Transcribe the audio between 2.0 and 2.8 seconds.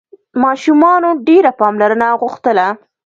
غوښتله.